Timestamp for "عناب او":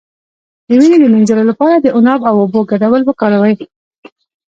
1.97-2.35